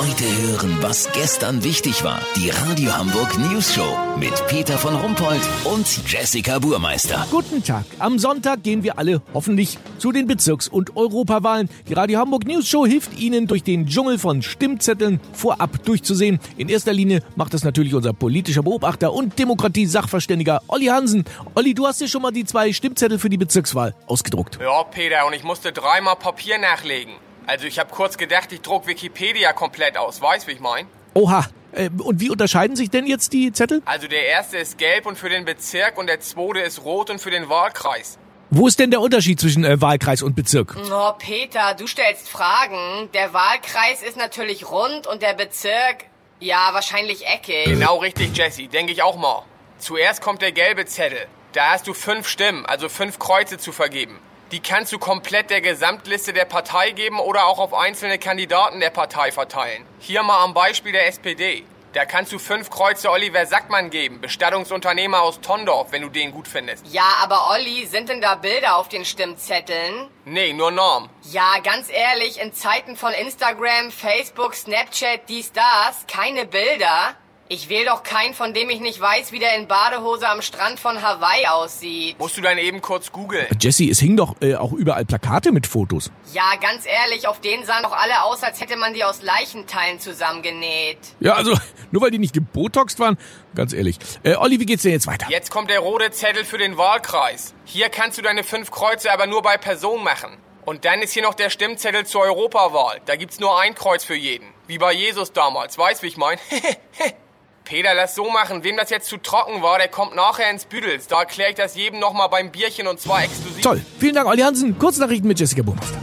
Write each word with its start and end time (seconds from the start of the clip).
Heute 0.00 0.24
hören, 0.24 0.78
was 0.80 1.12
gestern 1.12 1.62
wichtig 1.62 2.02
war. 2.02 2.22
Die 2.34 2.48
Radio 2.48 2.96
Hamburg 2.96 3.36
News 3.36 3.74
Show 3.74 3.98
mit 4.18 4.32
Peter 4.46 4.78
von 4.78 4.96
Rumpold 4.96 5.42
und 5.64 5.86
Jessica 6.10 6.58
Burmeister. 6.58 7.26
Guten 7.30 7.62
Tag. 7.62 7.84
Am 7.98 8.18
Sonntag 8.18 8.62
gehen 8.62 8.82
wir 8.82 8.96
alle 8.96 9.20
hoffentlich 9.34 9.76
zu 9.98 10.10
den 10.10 10.26
Bezirks- 10.26 10.68
und 10.68 10.96
Europawahlen. 10.96 11.68
Die 11.86 11.92
Radio 11.92 12.18
Hamburg 12.18 12.46
News 12.46 12.66
Show 12.66 12.86
hilft 12.86 13.18
Ihnen 13.18 13.46
durch 13.46 13.62
den 13.62 13.88
Dschungel 13.88 14.18
von 14.18 14.40
Stimmzetteln 14.40 15.20
vorab 15.34 15.84
durchzusehen. 15.84 16.40
In 16.56 16.70
erster 16.70 16.94
Linie 16.94 17.22
macht 17.36 17.52
das 17.52 17.62
natürlich 17.62 17.94
unser 17.94 18.14
politischer 18.14 18.62
Beobachter 18.62 19.12
und 19.12 19.38
Demokratie-Sachverständiger 19.38 20.62
Olli 20.68 20.86
Hansen. 20.86 21.26
Olli, 21.54 21.74
du 21.74 21.86
hast 21.86 22.00
dir 22.00 22.08
schon 22.08 22.22
mal 22.22 22.30
die 22.30 22.46
zwei 22.46 22.72
Stimmzettel 22.72 23.18
für 23.18 23.28
die 23.28 23.36
Bezirkswahl 23.36 23.94
ausgedruckt. 24.06 24.58
Ja, 24.62 24.82
Peter, 24.82 25.26
und 25.26 25.34
ich 25.34 25.44
musste 25.44 25.72
dreimal 25.72 26.16
Papier 26.16 26.56
nachlegen. 26.58 27.12
Also 27.50 27.66
ich 27.66 27.80
habe 27.80 27.90
kurz 27.90 28.16
gedacht, 28.16 28.52
ich 28.52 28.60
druck 28.60 28.86
Wikipedia 28.86 29.52
komplett 29.52 29.96
aus. 29.96 30.22
Weißt, 30.22 30.46
wie 30.46 30.52
ich 30.52 30.60
mein? 30.60 30.86
Oha. 31.14 31.48
Äh, 31.72 31.90
Und 31.98 32.20
wie 32.20 32.30
unterscheiden 32.30 32.76
sich 32.76 32.90
denn 32.90 33.08
jetzt 33.08 33.32
die 33.32 33.50
Zettel? 33.52 33.82
Also 33.86 34.06
der 34.06 34.24
erste 34.26 34.58
ist 34.58 34.78
gelb 34.78 35.04
und 35.04 35.18
für 35.18 35.28
den 35.28 35.44
Bezirk 35.44 35.98
und 35.98 36.06
der 36.06 36.20
zweite 36.20 36.60
ist 36.60 36.84
rot 36.84 37.10
und 37.10 37.20
für 37.20 37.32
den 37.32 37.48
Wahlkreis. 37.48 38.18
Wo 38.50 38.68
ist 38.68 38.78
denn 38.78 38.92
der 38.92 39.00
Unterschied 39.00 39.40
zwischen 39.40 39.64
äh, 39.64 39.80
Wahlkreis 39.80 40.22
und 40.22 40.36
Bezirk? 40.36 40.76
Oh, 40.92 41.10
Peter, 41.18 41.74
du 41.74 41.88
stellst 41.88 42.28
Fragen. 42.28 43.08
Der 43.14 43.32
Wahlkreis 43.34 44.00
ist 44.02 44.16
natürlich 44.16 44.70
rund 44.70 45.08
und 45.08 45.20
der 45.20 45.34
Bezirk, 45.34 46.04
ja, 46.38 46.68
wahrscheinlich 46.70 47.26
eckig. 47.26 47.64
Genau 47.64 47.96
richtig, 47.96 48.36
Jesse, 48.36 48.68
denke 48.68 48.92
ich 48.92 49.02
auch 49.02 49.16
mal. 49.16 49.42
Zuerst 49.78 50.20
kommt 50.22 50.40
der 50.40 50.52
gelbe 50.52 50.86
Zettel. 50.86 51.26
Da 51.52 51.72
hast 51.72 51.88
du 51.88 51.94
fünf 51.94 52.28
Stimmen, 52.28 52.64
also 52.64 52.88
fünf 52.88 53.18
Kreuze 53.18 53.58
zu 53.58 53.72
vergeben. 53.72 54.20
Die 54.52 54.58
kannst 54.58 54.92
du 54.92 54.98
komplett 54.98 55.48
der 55.50 55.60
Gesamtliste 55.60 56.32
der 56.32 56.44
Partei 56.44 56.90
geben 56.90 57.20
oder 57.20 57.46
auch 57.46 57.60
auf 57.60 57.72
einzelne 57.72 58.18
Kandidaten 58.18 58.80
der 58.80 58.90
Partei 58.90 59.30
verteilen. 59.30 59.86
Hier 60.00 60.24
mal 60.24 60.42
am 60.42 60.54
Beispiel 60.54 60.90
der 60.90 61.06
SPD. 61.06 61.64
Da 61.92 62.04
kannst 62.04 62.32
du 62.32 62.38
fünf 62.40 62.68
Kreuze 62.68 63.10
Oliver 63.12 63.46
Sackmann 63.46 63.90
geben, 63.90 64.20
Bestattungsunternehmer 64.20 65.22
aus 65.22 65.40
Tondorf, 65.40 65.92
wenn 65.92 66.02
du 66.02 66.08
den 66.08 66.32
gut 66.32 66.48
findest. 66.48 66.84
Ja, 66.88 67.18
aber 67.22 67.50
Olli, 67.52 67.86
sind 67.86 68.08
denn 68.08 68.20
da 68.20 68.34
Bilder 68.34 68.76
auf 68.76 68.88
den 68.88 69.04
Stimmzetteln? 69.04 70.08
Nee, 70.24 70.52
nur 70.52 70.72
Norm. 70.72 71.10
Ja, 71.22 71.58
ganz 71.62 71.88
ehrlich, 71.88 72.40
in 72.40 72.52
Zeiten 72.52 72.96
von 72.96 73.12
Instagram, 73.12 73.92
Facebook, 73.92 74.56
Snapchat, 74.56 75.28
dies, 75.28 75.52
das, 75.52 76.06
keine 76.08 76.44
Bilder. 76.44 77.14
Ich 77.52 77.68
wähle 77.68 77.86
doch 77.86 78.04
keinen, 78.04 78.32
von 78.32 78.54
dem 78.54 78.70
ich 78.70 78.78
nicht 78.78 79.00
weiß, 79.00 79.32
wie 79.32 79.40
der 79.40 79.56
in 79.56 79.66
Badehose 79.66 80.28
am 80.28 80.40
Strand 80.40 80.78
von 80.78 81.02
Hawaii 81.02 81.48
aussieht. 81.48 82.16
Musst 82.16 82.36
du 82.36 82.42
dann 82.42 82.58
eben 82.58 82.80
kurz 82.80 83.10
googeln. 83.10 83.48
Jesse, 83.60 83.90
es 83.90 83.98
hingen 83.98 84.16
doch 84.16 84.36
äh, 84.40 84.54
auch 84.54 84.72
überall 84.72 85.04
Plakate 85.04 85.50
mit 85.50 85.66
Fotos. 85.66 86.12
Ja, 86.32 86.54
ganz 86.60 86.86
ehrlich, 86.86 87.26
auf 87.26 87.40
denen 87.40 87.64
sahen 87.64 87.82
doch 87.82 87.90
alle 87.90 88.22
aus, 88.22 88.44
als 88.44 88.60
hätte 88.60 88.76
man 88.76 88.94
die 88.94 89.02
aus 89.02 89.22
Leichenteilen 89.22 89.98
zusammengenäht. 89.98 90.98
Ja, 91.18 91.32
also 91.32 91.58
nur 91.90 92.02
weil 92.02 92.12
die 92.12 92.20
nicht 92.20 92.34
gebotoxt 92.34 93.00
waren, 93.00 93.18
ganz 93.56 93.72
ehrlich. 93.72 93.98
Äh, 94.22 94.36
Olli, 94.36 94.60
wie 94.60 94.66
geht's 94.66 94.84
denn 94.84 94.92
jetzt 94.92 95.08
weiter? 95.08 95.26
Jetzt 95.28 95.50
kommt 95.50 95.70
der 95.70 95.80
rote 95.80 96.12
Zettel 96.12 96.44
für 96.44 96.58
den 96.58 96.78
Wahlkreis. 96.78 97.54
Hier 97.64 97.88
kannst 97.88 98.16
du 98.16 98.22
deine 98.22 98.44
fünf 98.44 98.70
Kreuze 98.70 99.12
aber 99.12 99.26
nur 99.26 99.42
bei 99.42 99.56
Person 99.56 100.04
machen. 100.04 100.36
Und 100.66 100.84
dann 100.84 101.02
ist 101.02 101.14
hier 101.14 101.24
noch 101.24 101.34
der 101.34 101.50
Stimmzettel 101.50 102.06
zur 102.06 102.20
Europawahl. 102.20 103.00
Da 103.06 103.16
gibt's 103.16 103.40
nur 103.40 103.58
ein 103.60 103.74
Kreuz 103.74 104.04
für 104.04 104.14
jeden. 104.14 104.46
Wie 104.68 104.78
bei 104.78 104.92
Jesus 104.92 105.32
damals. 105.32 105.76
Weißt, 105.76 106.04
wie 106.04 106.06
ich 106.06 106.16
mein? 106.16 106.38
Peter, 107.70 107.94
lass 107.94 108.16
so 108.16 108.28
machen. 108.28 108.64
Wem 108.64 108.76
das 108.76 108.90
jetzt 108.90 109.08
zu 109.08 109.16
trocken 109.16 109.62
war, 109.62 109.78
der 109.78 109.86
kommt 109.86 110.16
nachher 110.16 110.50
ins 110.50 110.64
Büdels. 110.64 111.06
Da 111.06 111.20
erkläre 111.20 111.50
ich 111.50 111.54
das 111.54 111.76
jedem 111.76 112.00
nochmal 112.00 112.28
beim 112.28 112.50
Bierchen 112.50 112.88
und 112.88 112.98
zwar 113.00 113.22
exklusiv. 113.22 113.62
Toll. 113.62 113.80
Vielen 114.00 114.16
Dank, 114.16 114.26
Olli 114.26 114.42
Hansen. 114.42 114.76
Kurznachrichten 114.76 115.28
mit 115.28 115.38
Jessica 115.38 115.62
Burmeister. 115.62 115.96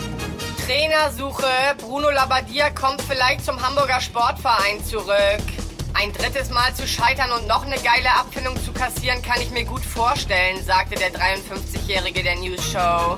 Trainersuche. 0.66 1.46
Bruno 1.78 2.10
Labbadia 2.10 2.70
kommt 2.70 3.02
vielleicht 3.02 3.44
zum 3.44 3.62
Hamburger 3.62 4.00
Sportverein 4.00 4.82
zurück. 4.86 5.44
Ein 5.94 6.14
drittes 6.14 6.52
Mal 6.52 6.74
zu 6.74 6.88
scheitern 6.88 7.32
und 7.34 7.50
noch 7.50 7.66
eine 7.66 7.76
geile 7.80 8.12
Abfindung 8.18 8.56
zu 8.64 8.72
kassieren, 8.72 9.22
kann 9.22 9.42
ich 9.42 9.52
mir 9.52 9.66
gut 9.66 9.84
vorstellen, 9.84 10.64
sagte 10.64 10.96
der 10.96 11.12
53-Jährige 11.12 12.24
der 12.24 12.38
News 12.38 12.64
Show. 12.72 13.18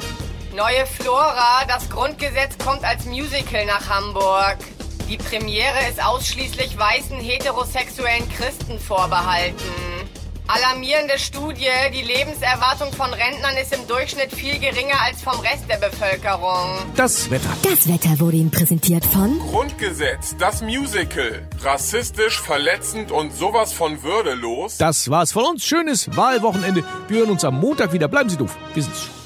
Neue 0.56 0.88
Flora, 0.88 1.66
das 1.68 1.88
Grundgesetz 1.88 2.58
kommt 2.58 2.84
als 2.84 3.06
Musical 3.06 3.68
nach 3.68 3.88
Hamburg. 3.88 4.58
Die 5.10 5.18
Premiere 5.18 5.90
ist 5.90 6.06
ausschließlich 6.06 6.78
weißen 6.78 7.18
heterosexuellen 7.18 8.30
Christen 8.30 8.80
vorbehalten. 8.80 9.66
Alarmierende 10.46 11.18
Studie, 11.18 11.66
die 11.92 12.04
Lebenserwartung 12.04 12.94
von 12.94 13.12
Rentnern 13.12 13.58
ist 13.60 13.74
im 13.74 13.88
Durchschnitt 13.88 14.32
viel 14.32 14.60
geringer 14.60 15.02
als 15.04 15.24
vom 15.24 15.40
Rest 15.40 15.64
der 15.68 15.78
Bevölkerung. 15.78 16.78
Das 16.96 17.32
Wetter. 17.32 17.50
Das 17.64 17.88
Wetter 17.88 18.20
wurde 18.20 18.38
Ihnen 18.38 18.52
präsentiert 18.52 19.04
von 19.04 19.40
Grundgesetz, 19.40 20.36
das 20.38 20.62
Musical. 20.62 21.48
Rassistisch, 21.62 22.40
verletzend 22.40 23.12
und 23.12 23.34
sowas 23.34 23.74
von 23.74 24.04
würdelos. 24.04 24.78
Das 24.78 25.10
war's 25.10 25.32
von 25.32 25.46
uns. 25.46 25.66
Schönes 25.66 26.16
Wahlwochenende. 26.16 26.84
Wir 27.08 27.22
hören 27.22 27.32
uns 27.32 27.44
am 27.44 27.60
Montag 27.60 27.94
wieder. 27.94 28.08
Bleiben 28.08 28.30
Sie 28.30 28.38
doof. 28.38 28.56
Wir 28.76 28.84
sind's 28.84 29.06
schon. 29.06 29.19